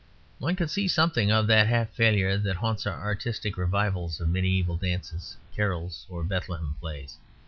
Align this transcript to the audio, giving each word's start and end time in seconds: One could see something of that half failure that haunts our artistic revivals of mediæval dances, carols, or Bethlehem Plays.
One 0.39 0.55
could 0.55 0.71
see 0.71 0.87
something 0.87 1.31
of 1.31 1.45
that 1.45 1.67
half 1.67 1.91
failure 1.91 2.35
that 2.35 2.55
haunts 2.55 2.87
our 2.87 2.99
artistic 2.99 3.55
revivals 3.55 4.19
of 4.19 4.29
mediæval 4.29 4.81
dances, 4.81 5.37
carols, 5.55 6.07
or 6.09 6.23
Bethlehem 6.23 6.75
Plays. 6.79 7.19